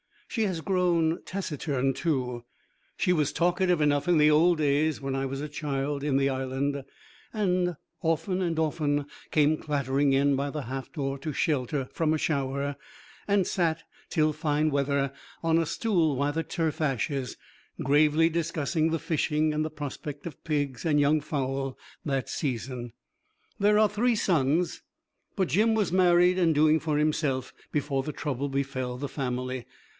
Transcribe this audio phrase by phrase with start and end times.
[0.27, 2.45] She has grown taciturn too;
[2.95, 6.29] she was talkative enough in the old days when I was a child in the
[6.29, 6.85] Island,
[7.33, 12.17] and, often and often, came clattering in by the half door to shelter from a
[12.17, 12.77] shower,
[13.27, 15.11] and sat till fine weather
[15.43, 17.35] on a stool by the turf ashes,
[17.83, 22.93] gravely discussing the fishing and the prospects of pigs and young fowl that season.
[23.59, 24.81] There are three sons,
[25.35, 29.65] but Jim was married and doing for himself before the trouble befell the family.